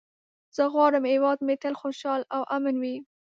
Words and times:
زه 0.55 0.63
غواړم 0.73 1.03
هېواد 1.13 1.37
مې 1.45 1.55
تل 1.61 1.73
خوشحال 1.81 2.21
او 2.35 2.41
امن 2.55 2.75
وي. 2.83 2.95